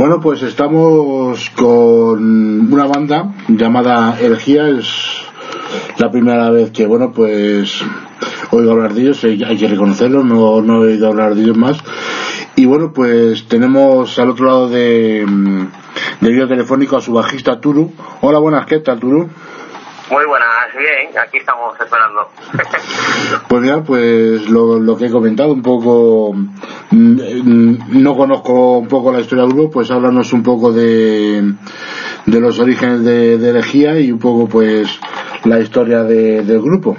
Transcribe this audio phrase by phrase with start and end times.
[0.00, 4.88] Bueno, pues estamos con una banda llamada Energía, es
[5.98, 7.82] la primera vez que, bueno, pues
[8.50, 11.76] oigo hablar de ellos, hay que reconocerlo, no, no he oído hablar de ellos más.
[12.56, 15.26] Y bueno, pues tenemos al otro lado de,
[16.22, 17.92] de video telefónico a su bajista Turu.
[18.22, 19.28] Hola, buenas, ¿qué tal Turu?
[20.10, 22.28] Muy buenas, bien, aquí estamos esperando.
[23.48, 26.32] pues mira, pues lo, lo, que he comentado, un poco,
[26.90, 31.54] mm, no conozco un poco la historia del grupo, pues háblanos un poco de,
[32.26, 34.98] de los orígenes de, de y un poco pues
[35.44, 36.96] la historia de, del grupo.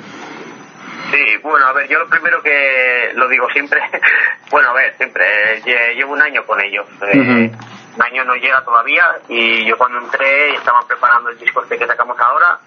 [1.11, 3.81] Sí, bueno, a ver, yo lo primero que lo digo siempre,
[4.51, 5.25] bueno, a ver, siempre,
[5.65, 6.85] eh, llevo un año con ellos.
[7.13, 7.51] Eh,
[7.95, 11.87] un año no llega todavía y yo cuando entré estaban preparando el disco este que
[11.87, 12.59] sacamos ahora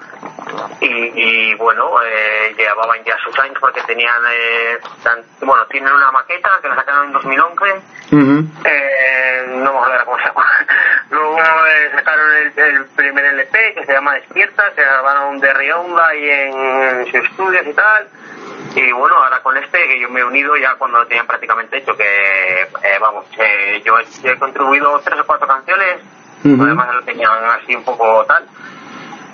[0.81, 4.79] y, bueno, eh, llevaban ya sus años porque tenían, eh,
[5.41, 7.65] bueno, tienen una maqueta que la sacaron en 2011,
[8.65, 10.47] eh, no me acuerdo cómo se llama,
[11.11, 16.29] luego eh, sacaron el, primer LP que se llama Despierta, se grabaron de Rionda y
[16.31, 18.09] en, sus estudios y tal,
[18.75, 21.79] y bueno, ahora con este que yo me he unido ya cuando lo tenían prácticamente
[21.79, 26.01] hecho, que eh, vamos, eh, yo he, contribuido tres o cuatro canciones,
[26.45, 28.47] además lo tenían así un poco tal,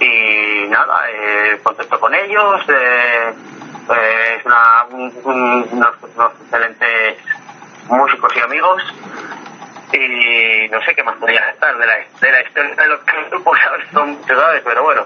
[0.01, 3.35] y nada, eh, contacto con ellos, eh,
[3.91, 5.95] eh, es una, unos,
[6.43, 7.19] excelentes
[7.89, 8.83] músicos y amigos
[9.93, 13.59] y no sé qué más podría estar de la, de la historia de los grupos,
[13.93, 14.63] son ¿sabes?
[14.65, 15.03] pero bueno,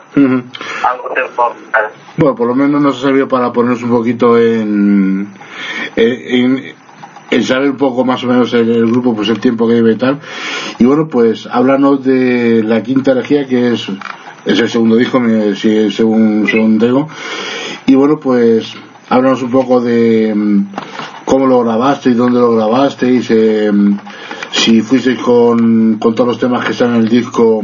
[2.17, 5.29] Bueno, por lo menos nos ha servido para ponernos un poquito en,
[5.97, 6.75] en,
[7.31, 9.99] en saber un poco más o menos el, grupo, pues el tiempo que debe y
[9.99, 10.21] tal.
[10.79, 13.91] Y bueno, pues háblanos de la quinta energía que es
[14.45, 15.21] es el segundo disco,
[15.55, 17.09] según, según tengo.
[17.87, 18.75] Y bueno, pues
[19.09, 20.67] háblanos un poco de mm,
[21.25, 23.71] cómo lo grabaste y dónde lo grabasteis, eh,
[24.55, 27.63] si fuisteis con, con todos los temas que están en el disco,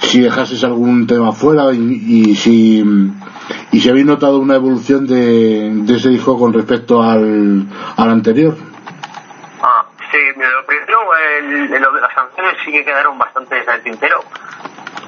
[0.00, 2.82] si dejasteis algún tema fuera y, si
[3.72, 7.66] y si habéis notado una evolución de, de ese disco con respecto al,
[7.96, 8.56] al anterior.
[9.60, 11.00] Ah, sí, lo primero,
[11.40, 14.20] el, lo de las canciones sí que quedaron bastante en el tintero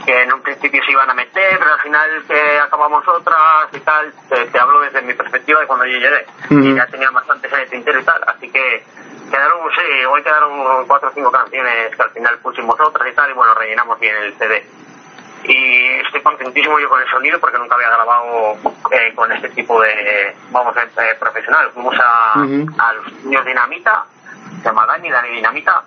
[0.05, 3.39] que en un principio se iban a meter, pero al final que acabamos otras
[3.73, 7.49] y tal, te, hablo desde mi perspectiva de cuando yo llegué, y ya tenía bastante
[7.49, 8.85] en el tintero y tal, así que
[9.35, 13.31] quedaron, sí, hoy quedaron cuatro o cinco canciones que al final pusimos otras y tal,
[13.31, 14.65] y bueno, rellenamos bien el CD.
[15.45, 18.57] Y estoy contentísimo yo con el sonido porque nunca había grabado
[18.93, 21.71] eh, con este tipo de, vamos, eh, profesional.
[21.75, 24.07] Fuimos a, a los niños Dinamita,
[24.59, 25.83] se llama Dani, Dani Dinamita,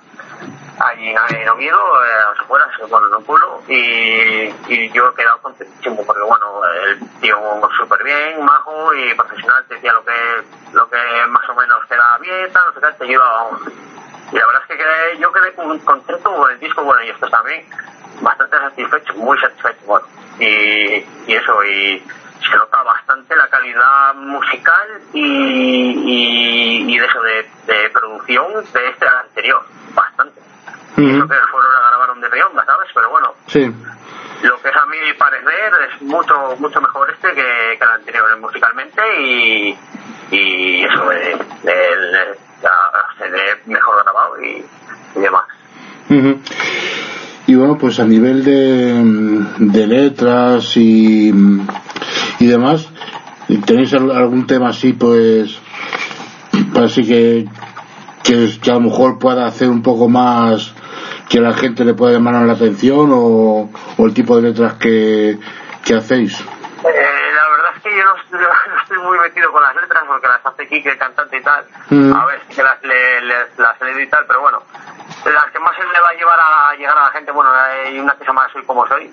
[0.79, 5.15] allí en Oviedo, eh, a las afueras, bueno, en un pueblo, y, y yo he
[5.15, 7.38] quedado contentísimo porque, bueno, el tío
[7.77, 10.43] súper bien, majo y profesional, te decía lo que,
[10.73, 10.97] lo que
[11.29, 13.49] más o menos queda bien, tal, no sé qué, te ayuda,
[14.31, 17.27] Y la verdad es que quedé, yo quedé contento con el disco, bueno, y esto
[17.29, 17.65] también,
[18.21, 20.01] bastante satisfecho, muy satisfecho,
[20.39, 20.45] y,
[21.27, 22.03] y eso, y
[22.49, 28.89] se nota bastante la calidad musical y, y, y de eso, de, de producción de
[28.89, 30.46] este anterior, bastante
[30.97, 32.89] y eso que fueron la grabaron de Rionda, ¿sabes?
[32.93, 33.71] Pero bueno, sí.
[34.41, 39.01] lo que es a mi parecer es mucho mucho mejor este que, el anterior musicalmente
[39.21, 39.77] y,
[40.31, 41.09] y eso,
[43.19, 44.65] se ve mejor grabado y,
[45.19, 45.45] demás.
[47.45, 51.31] Y bueno, pues a nivel de, de letras y,
[52.39, 52.89] y demás,
[53.65, 55.59] ¿tenéis algún tema así, pues,
[56.75, 57.45] así que,
[58.23, 60.73] que, que a lo mejor pueda hacer un poco más
[61.29, 65.38] que la gente le pueda llamar la atención o, el tipo de letras que,
[65.83, 66.39] que hacéis?
[66.39, 68.15] Eh, la verdad es que yo no,
[68.81, 71.65] estoy muy metido con las letras porque las hace Kike, el cantante y tal.
[71.89, 72.13] Mm.
[72.13, 74.63] A ver, que las, le, las y tal, pero bueno,
[75.25, 77.99] las que más se le va a llevar a llegar a la gente, bueno, hay
[77.99, 79.11] una que se llama Soy como soy,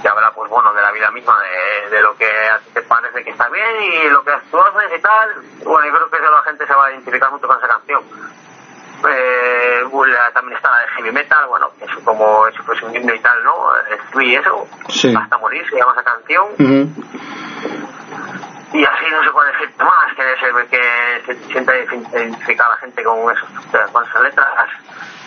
[0.00, 2.30] que habla, pues bueno, de la vida misma, de, de lo que
[2.72, 5.30] te parece que está bien y lo que tú haces y tal.
[5.64, 8.02] Bueno, yo creo que la gente se va a identificar mucho con esa canción
[9.10, 9.80] eh,
[10.32, 14.20] también está de heavy metal, bueno, eso como si fuese un himno y tal, ¿no?
[14.20, 14.66] Y eso,
[15.18, 16.46] hasta morir se llama esa canción.
[18.72, 23.04] Y así no se puede decir más, que se, que se siente identificada la gente
[23.04, 23.48] con, esos,
[23.92, 24.68] con esas letras.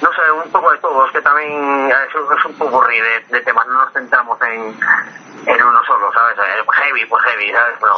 [0.01, 3.65] No sé, un poco de todo, es que también es, un poco de, de temas,
[3.67, 4.61] no nos centramos en,
[5.47, 6.37] en uno solo, ¿sabes?
[6.37, 7.51] Eh, pues heavy, pues heavy,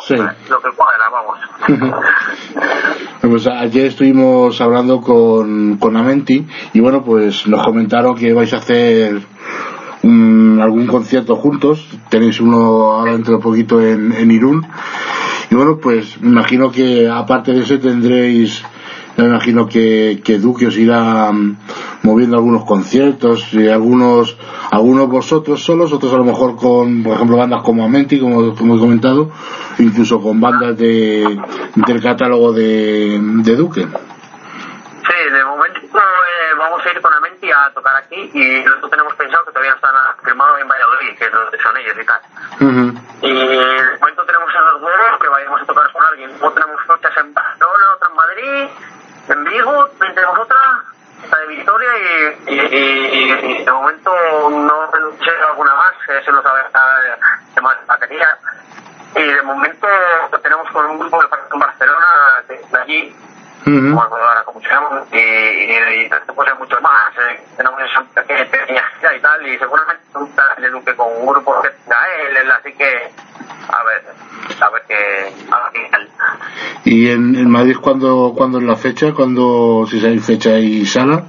[0.07, 0.49] ¿sabes?
[0.49, 1.39] lo que cuadra, vamos.
[3.21, 8.57] pues ayer estuvimos hablando con, con Amenti y bueno, pues nos comentaron que vais a
[8.57, 9.21] hacer
[10.03, 11.85] algún concierto juntos.
[12.09, 14.65] Tenéis uno ahora dentro de poquito en, en Irún.
[15.51, 18.63] Y bueno, pues me imagino que aparte de eso tendréis,
[19.23, 21.31] me imagino que, que Duque os irá
[22.03, 24.37] moviendo algunos conciertos y algunos
[24.71, 28.75] algunos vosotros solos otros a lo mejor con por ejemplo bandas como Amenti como, como
[28.75, 29.31] he comentado
[29.79, 31.39] incluso con bandas de
[31.75, 33.87] del catálogo de, de Duque
[35.09, 39.15] Sí, de momento eh, vamos a ir con Amenti a tocar aquí y nosotros tenemos
[39.15, 42.21] pensado que todavía están firmados en Valladolid, que es donde son ellos y tal.
[43.23, 46.29] Y de momento tenemos en los huevos que vayamos a tocar con alguien.
[46.29, 48.69] Luego tenemos fechas en Barcelona, otra en Madrid,
[49.29, 50.57] en Vigo, también tenemos otra,
[51.23, 54.11] esta de Victoria y, y, y, y de momento
[54.49, 55.93] no sé alguna más,
[56.25, 56.61] se nos sabe
[57.55, 58.37] de más batería.
[59.15, 59.87] Y de momento
[60.43, 63.15] tenemos con un grupo que pasa en Barcelona, de allí,
[63.65, 67.81] me acuerdo ahora cómo se llaman, y, y, y después hay muchos más, eh, tenemos
[67.81, 70.03] esa pequeña gira y tal, y seguramente
[70.35, 73.11] tal de Duque con un grupo que tenga él, él, así que,
[73.71, 74.05] a ver,
[74.61, 76.09] a ver qué, a ver qué tal.
[76.85, 81.23] Y en, en Madrid cuando cuando es la fecha cuando si hay fecha y sala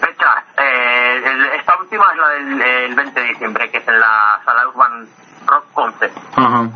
[0.00, 4.00] Fecha, eh, el- esta última es la del el 20 de diciembre, que es en
[4.00, 5.06] la sala Urban
[5.46, 6.68] Rock Concept, Ajá.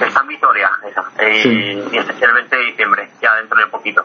[0.00, 1.48] está en Vitoria, esa, y, Sí.
[1.92, 4.04] y es el 20 de diciembre, ya dentro de poquito.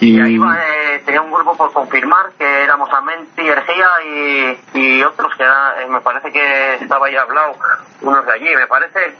[0.00, 4.58] y, Y ahí va, eh, tenía un grupo por confirmar que éramos Amenti, Ergía y,
[4.78, 7.54] y otros que era, eh, me parece que estaba ya hablado,
[8.00, 9.14] unos de allí, me parece.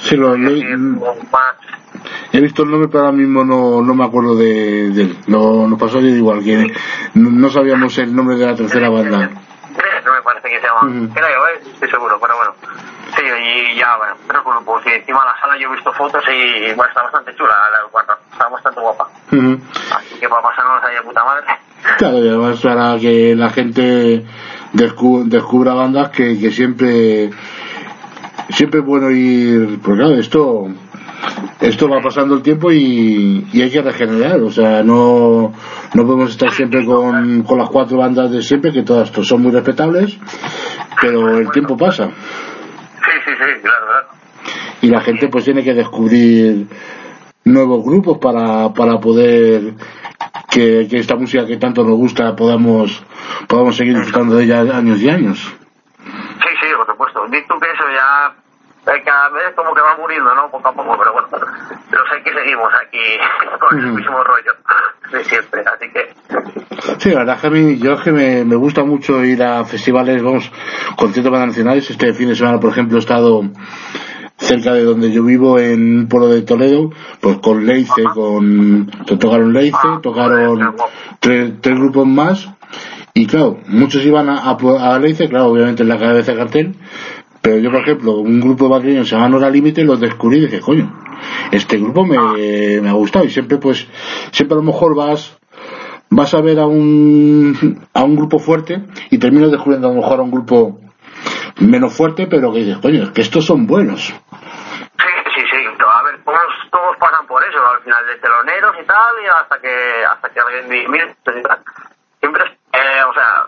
[0.00, 0.50] Sí lo más.
[2.32, 5.66] he visto el nombre pero ahora mismo no, no me acuerdo de, de él no,
[5.68, 6.66] nos pasó ayer igual que
[7.14, 9.30] no, no sabíamos el nombre de la tercera banda
[10.04, 11.04] no me parece que se llaman.
[11.06, 11.14] Ujú.
[11.14, 12.52] Creo, eh, estoy seguro, pero bueno.
[13.16, 14.82] Sí, y ya, bueno, tres grupos.
[14.84, 17.88] Y encima de la sala yo he visto fotos y bueno, está bastante chula, la
[17.90, 19.08] cuarta, está bastante guapa.
[19.32, 19.58] Ujú.
[19.96, 21.46] Así que para pasarnos ahí de puta madre.
[21.98, 24.24] Claro, y además para que la gente
[24.74, 27.30] descu- descubra bandas que, que siempre
[28.50, 30.68] siempre es bueno ir, pues claro, esto
[31.60, 35.52] esto va pasando el tiempo y, y hay que regenerar, o sea, no,
[35.94, 39.42] no podemos estar siempre con, con las cuatro bandas de siempre, que todas pues, son
[39.42, 40.18] muy respetables,
[41.00, 44.06] pero el tiempo pasa Sí, sí, sí, claro, claro.
[44.82, 46.66] y la gente pues tiene que descubrir
[47.44, 49.74] nuevos grupos para, para poder
[50.50, 53.02] que, que esta música que tanto nos gusta podamos
[53.48, 55.54] podamos seguir disfrutando de ella años y años.
[56.76, 57.20] Por supuesto.
[57.24, 57.30] Tú
[57.60, 58.34] que eso ya
[59.04, 60.50] cada vez como que va muriendo, ¿no?
[60.50, 61.28] Poco a poco, pero bueno,
[61.90, 62.98] pero sé que seguimos aquí
[63.60, 64.52] con el mismo rollo
[65.10, 66.14] de siempre, así que
[66.98, 69.64] Sí, la verdad que a mí, yo es que me, me gusta mucho ir a
[69.64, 70.50] festivales, vamos,
[70.96, 71.88] conciertos nacionales.
[71.90, 73.42] Este fin de semana, por ejemplo, he estado
[74.36, 76.90] cerca de donde yo vivo, en un pueblo de Toledo,
[77.20, 80.76] pues con Leice, con, to- tocaron Leice, tocaron
[81.20, 82.48] tres, tres grupos más,
[83.14, 86.74] y claro, muchos iban a, a, a Leice, claro, obviamente en la cabeza de cartel,
[87.40, 90.60] pero yo, por ejemplo, un grupo madrileño se llama Hora Límite, los descubrí y dije,
[90.60, 90.92] coño,
[91.52, 92.16] este grupo me,
[92.80, 93.86] me ha gustado, y siempre, pues,
[94.32, 95.38] siempre a lo mejor vas,
[96.10, 100.18] vas a ver a un, a un grupo fuerte y terminas descubriendo a lo mejor
[100.18, 100.80] a un grupo
[101.60, 104.00] menos fuerte, pero que dices, coño, es que estos son buenos.
[104.02, 104.12] sí,
[105.34, 105.58] sí, sí.
[106.24, 106.40] Todos,
[106.70, 110.40] todos pasan por eso, al final de teloneros y tal, y hasta que hasta que
[110.40, 111.58] alguien dice, mira, y tal.
[112.20, 112.53] siempre,
[112.84, 113.46] eh, o sea,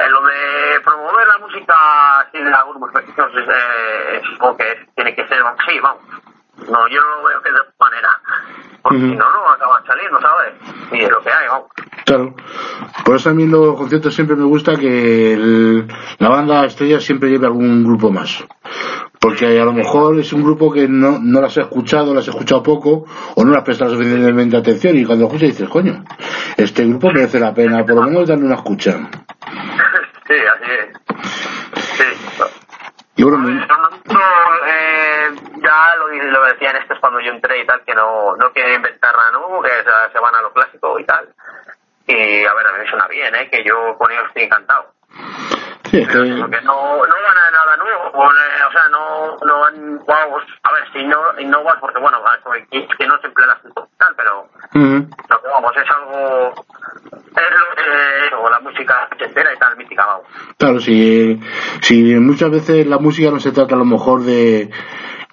[0.00, 1.74] eh, lo de promover la música
[2.32, 6.02] sin la grupos pequeños es, eh, supongo que tiene que ser así, vamos.
[6.68, 8.08] No, yo no lo veo que de otra manera.
[8.82, 10.54] Porque si no, no acaban saliendo, ¿sabes?
[10.92, 11.68] Y es lo que hay, vamos.
[12.04, 12.34] Claro.
[13.04, 15.88] Por eso a mí en los conciertos siempre me gusta que el-
[16.18, 18.44] la banda estrella siempre lleve algún grupo más.
[19.24, 22.30] Porque a lo mejor es un grupo que no, no las he escuchado, las he
[22.30, 26.04] escuchado poco, o no las prestado suficientemente atención, y cuando escuchas dices, coño,
[26.58, 28.92] este grupo merece la pena, por lo menos darle una escucha.
[30.28, 30.88] sí, así es.
[31.96, 32.04] Sí.
[33.16, 35.28] Y bueno, me- eh,
[35.62, 39.14] ya lo, lo decían estos cuando yo entré y tal, que no, no quieren inventar
[39.16, 41.28] nada nuevo, que se, se van a lo clásico y tal.
[42.06, 42.12] Y
[42.44, 43.48] a ver, a mí me suena bien, ¿eh?
[43.50, 44.92] que yo con ellos estoy encantado.
[46.02, 50.38] Porque no, no van a nada nuevo, o, eh, o sea, no, no van, wow,
[50.62, 52.18] a ver, si no innovas, porque bueno,
[52.70, 53.62] que, que no siempre las
[53.96, 56.52] tal, pero lo que vamos, es algo,
[57.12, 60.26] es lo que, o la música entera y tal, mítica, vamos.
[60.58, 61.40] Claro, si,
[61.80, 64.70] si muchas veces la música no se trata a lo mejor de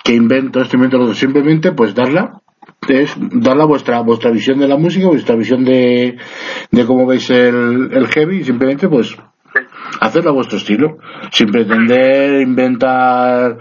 [0.03, 2.41] que invento esto, invento lo otro, simplemente pues darla,
[2.88, 6.18] es darla vuestra vuestra visión de la música, vuestra visión de,
[6.70, 9.18] de cómo veis el, el heavy, y simplemente pues
[10.00, 10.98] hacerlo a vuestro estilo,
[11.31, 13.58] sin pretender inventar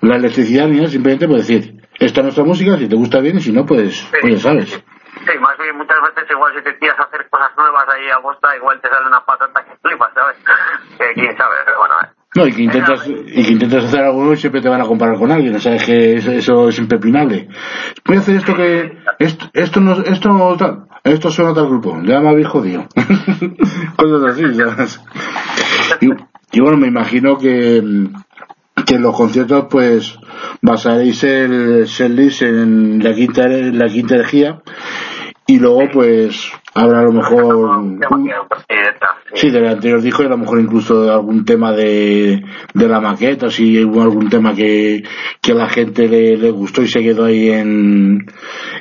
[0.00, 3.36] la electricidad ni nada, simplemente pues decir, esta es nuestra música, si te gusta bien
[3.36, 4.70] y si no pues, pues ya sabes.
[4.70, 8.18] Sí, más bien muchas veces igual si te tiras a hacer cosas nuevas ahí a
[8.18, 10.36] bosta, igual te sale una patata que flipas, ¿sabes?
[10.98, 12.22] Que quién sabe, pero bueno, eh.
[12.34, 14.86] No, y que intentas, y que intentas hacer algo nuevo y siempre te van a
[14.86, 17.48] comparar con alguien, o sea, es que eso, eso es impepinable.
[18.06, 20.56] Voy a hacer esto que, esto, esto no, esto no.
[21.04, 22.86] Esto suena tal grupo, me habéis jodido.
[23.96, 25.00] Cosas así, ¿sabes?
[26.52, 27.82] Y, bueno, me imagino que,
[28.86, 30.18] que en los conciertos, pues,
[30.60, 34.62] basaréis el setlist en la quinta, la quinta energía
[35.46, 37.82] y luego, pues, habrá a lo mejor
[39.34, 39.50] sí.
[39.50, 42.42] Del anterior disco y a lo mejor incluso algún tema de,
[42.74, 45.02] de la maqueta si hubo algún tema que,
[45.40, 48.26] que a la gente le, le gustó y se quedó ahí en,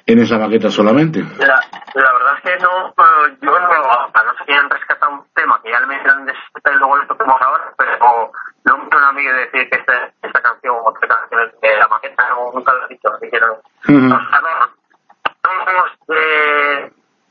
[0.06, 1.20] en esa maqueta solamente.
[1.20, 1.60] La,
[1.96, 2.94] la verdad es que no
[3.42, 6.36] yo no no sé si han rescatado un tema que ya le metieron de y
[6.78, 8.32] luego le toquemos ahora pero
[8.66, 11.88] no me suena a mí decir que esta, esta canción o otra canción de la
[11.88, 13.58] maqueta nunca lo he dicho así que no, uh
[13.88, 14.10] -huh.
[14.10, 14.22] no, no,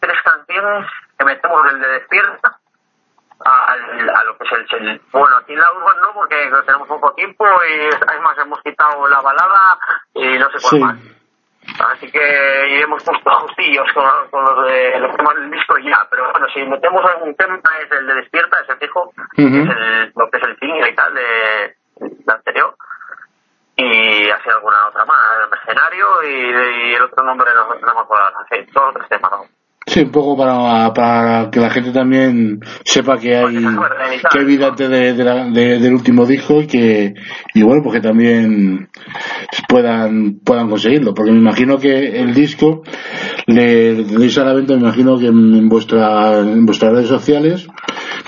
[0.00, 0.87] tres canciones
[1.19, 2.57] que metemos del de despierta
[3.45, 6.88] a, a lo que es el, el, bueno aquí en la urban no porque tenemos
[6.88, 9.78] poco tiempo y además hemos quitado la balada
[10.14, 10.78] y no sé cuál sí.
[10.80, 10.97] más
[11.92, 16.07] así que hemos puesto justillos con, con los de los temas del disco y ya
[16.11, 19.62] pero bueno si metemos algún tema es el de despierta ese fijo uh -huh.
[19.62, 22.75] es el, lo que es el single y tal de, de anterior
[23.76, 28.00] y así alguna otra más el escenario y, y el otro nombre no, no me
[28.00, 29.60] acuerdo así todos los tres temas ¿no?
[29.91, 34.69] Sí, un poco para, para que la gente también sepa que hay, que hay vida
[34.69, 37.15] antes de, de, la, de, del último disco y que,
[37.55, 38.89] y bueno, pues que también
[39.69, 41.13] puedan, puedan conseguirlo.
[41.13, 42.85] Porque me imagino que el disco
[43.49, 47.67] le deis a la venta, me imagino que en, vuestra, en vuestras redes sociales,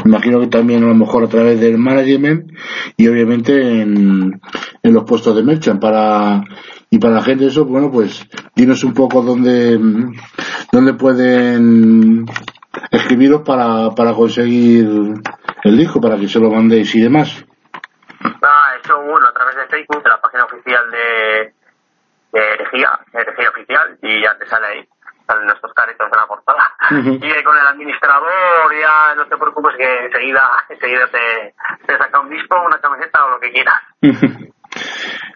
[0.04, 2.50] me imagino que también a lo mejor a través del management
[2.96, 4.40] y obviamente en,
[4.82, 6.42] en los puestos de merchant para,
[6.92, 9.78] y para la gente eso, bueno, pues dinos un poco dónde,
[10.70, 12.26] dónde pueden
[12.90, 14.84] escribiros para, para conseguir
[15.64, 17.46] el disco, para que se lo mandéis y demás.
[18.20, 21.54] Ah, eso bueno, a través de Facebook, de la página oficial de,
[22.38, 24.88] de Herejía, Herejía Oficial, y ya te sale ahí,
[25.26, 26.76] salen nuestros caretos de la portada.
[26.90, 27.16] Uh -huh.
[27.16, 31.54] Y con el administrador ya no te preocupes que enseguida, enseguida te,
[31.86, 33.80] te saca un disco, una camiseta o lo que quieras.
[34.02, 34.52] Uh -huh.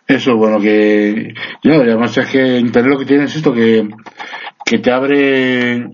[0.06, 1.34] Eso, bueno, que.
[1.64, 3.88] No, además es que Internet lo que tiene es esto, que,
[4.64, 5.88] que te abre.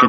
[0.00, 0.08] Que,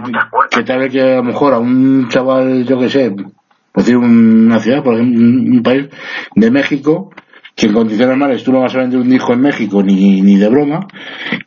[0.52, 3.98] que, te abre que a lo mejor a un chaval, yo que sé, por decir
[3.98, 5.90] una ciudad, por ejemplo, un, un país
[6.34, 7.10] de México,
[7.56, 10.38] que en condiciones normales tú no vas a vender un disco en México ni, ni
[10.38, 10.88] de broma,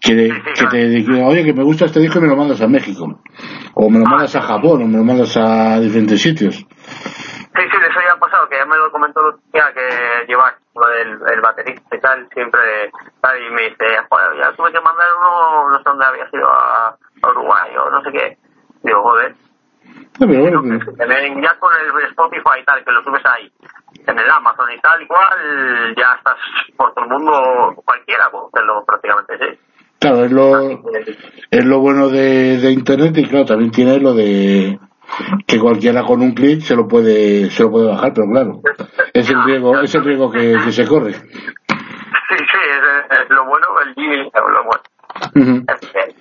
[0.01, 2.69] que, que te diga, oye, que me gusta este disco y me lo mandas a
[2.69, 3.21] México,
[3.75, 6.57] o me lo mandas a Japón, o me lo mandas a diferentes sitios.
[6.57, 6.65] Sí,
[7.65, 11.19] sí, eso ya ha pasado, que ya me lo comentó Lucía, que lleva lo del
[11.33, 15.71] el baterista y tal, siempre tal, y me dice, joder, ya tuve que mandar uno,
[15.71, 16.89] no sé dónde había sido a,
[17.23, 18.39] a Uruguay o no sé qué.
[18.83, 19.35] Digo, joder.
[20.21, 21.41] Bueno, que...
[21.43, 23.51] Ya con el Spotify y tal, que lo subes ahí,
[24.07, 26.37] en el Amazon y tal, igual ya estás
[26.77, 29.59] por todo el mundo, cualquiera, pues, hacerlo prácticamente, sí.
[30.01, 30.71] Claro, es lo,
[31.51, 34.79] es lo bueno de, de Internet y claro, también tiene lo de
[35.47, 38.61] que cualquiera con un clic se lo puede se lo puede bajar pero claro
[39.13, 41.15] es el riesgo es el riesgo que, que se corre.
[41.15, 43.91] Sí sí es, es lo bueno el
[44.27, 44.83] es lo bueno.
[45.35, 46.15] Uh -huh.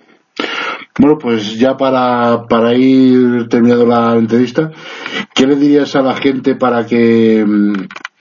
[0.99, 4.71] bueno pues ya para para ir terminando la entrevista
[5.33, 7.45] ¿qué le dirías a la gente para que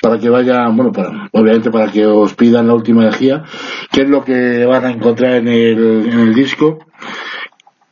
[0.01, 3.43] para que vayan, bueno, para, obviamente para que os pidan la última energía,
[3.91, 6.79] qué es lo que van a encontrar en el, en el disco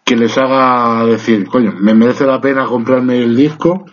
[0.04, 3.87] que les haga decir, coño, me merece la pena comprarme el disco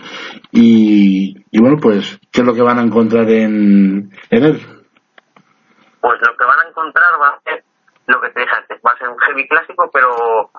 [0.52, 4.60] y, y bueno, pues, ¿qué es lo que van a encontrar en, en él?
[6.02, 7.64] Pues lo que van a encontrar va a ser
[8.08, 10.52] lo que te dije antes, va a ser un heavy clásico, pero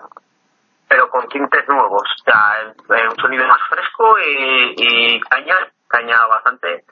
[0.89, 5.55] pero con tintes nuevos, o sea, un sonido más fresco y, y caña,
[5.89, 6.85] caña bastante,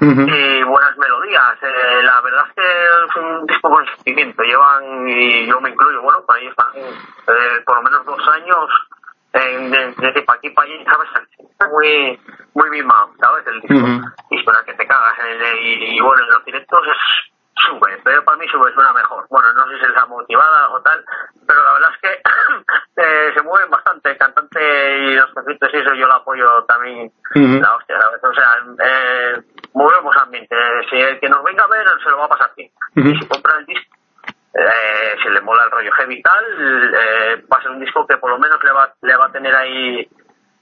[0.00, 0.28] Uh -huh.
[0.28, 1.58] y buenas melodías.
[1.60, 4.42] Eh, la verdad es que es un disco con sentimiento.
[4.44, 8.70] Llevan, y yo me incluyo, bueno, por ahí están eh, por lo menos dos años
[9.32, 11.08] en, de, de para aquí para allí, ¿sabes?
[11.72, 12.20] Muy,
[12.54, 13.44] muy mimado, ¿sabes?
[13.48, 13.74] El disco.
[13.74, 14.14] Uh -huh.
[14.30, 15.14] Y suena que te cagas.
[15.18, 17.32] Eh, y, y, bueno, en los directos es
[17.66, 19.26] sube, pero para mí sube suena mejor.
[19.30, 21.04] Bueno, no sé si es la motivada o tal,
[21.46, 22.22] pero la verdad es que
[23.02, 24.10] eh, se mueven bastante.
[24.12, 27.10] El cantante y los conciertos y eso yo lo apoyo también.
[27.34, 27.60] Uh -huh.
[27.60, 28.22] La hostia, ¿sabes?
[28.22, 28.50] O sea,
[28.84, 29.42] eh,
[29.78, 30.56] movemos ambiente.
[30.90, 32.70] Si el que nos venga a ver se lo va a pasar bien.
[32.96, 33.14] Uh -huh.
[33.14, 33.96] Y si compra el disco,
[34.54, 36.44] eh, si le mola el rollo heavy y tal,
[37.00, 39.32] eh, va a ser un disco que por lo menos le va, le va a
[39.32, 40.08] tener ahí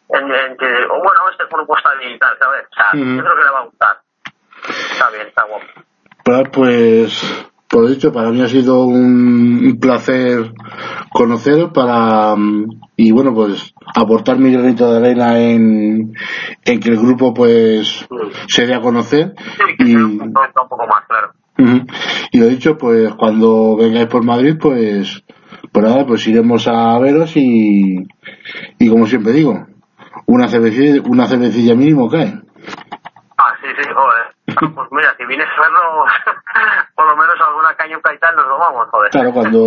[0.08, 2.66] en, en que, o oh, bueno, este grupo está bien y tal, ¿sabes?
[2.70, 3.16] O sea, uh -huh.
[3.16, 3.96] yo creo que le va a gustar.
[4.92, 5.66] Está bien, está guapo.
[6.52, 7.12] Pues,
[7.68, 10.52] por dicho, para mí ha sido un, placer
[11.10, 12.34] conoceros para,
[12.96, 16.14] y bueno, pues aportar mi granito de arena en,
[16.64, 18.06] en que el grupo pues
[18.48, 19.34] se dé a conocer.
[19.38, 21.32] Sí, y, un poco más, claro.
[21.58, 21.86] Uh -huh.
[22.32, 25.24] Y lo dicho, pues cuando vengáis por Madrid, pues
[25.72, 28.06] Pues nada, pues iremos a veros y,
[28.78, 29.66] y como siempre digo,
[30.26, 32.32] una cervecilla, una cervecilla mínimo cae.
[33.38, 34.35] Ah, sí, sí, joder.
[34.46, 36.08] Pues mira, si vienes a vernos,
[36.94, 39.10] por lo menos alguna cañuca y tal nos lo vamos, joder.
[39.10, 39.64] Claro, cuando,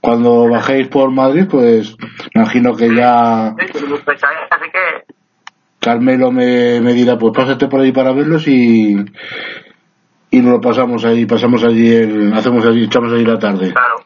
[0.00, 1.96] cuando bajéis por Madrid, pues
[2.34, 3.66] imagino que ya ¿eh?
[4.50, 5.14] así que
[5.80, 8.94] Carmelo me, me dirá, pues pásate por ahí para verlos y,
[10.30, 13.72] y nos lo pasamos ahí, pasamos allí, el, hacemos allí, echamos allí la tarde.
[13.72, 13.96] Claro.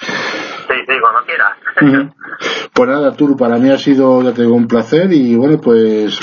[0.00, 2.12] Sí, sí, cuando quieras.
[2.72, 6.18] Pues nada, Arturo, para mí ha sido, ya te digo, un placer y bueno, pues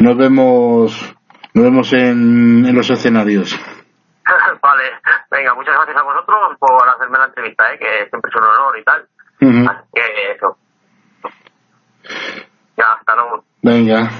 [0.00, 1.15] nos vemos,
[1.56, 3.58] nos vemos en, en los escenarios.
[4.62, 4.82] vale,
[5.30, 7.78] venga, muchas gracias a vosotros por hacerme la entrevista, ¿eh?
[7.78, 9.08] que siempre es un honor y tal.
[9.40, 10.58] Así que eso.
[12.76, 13.44] Ya, hasta luego.
[13.62, 14.10] Venga,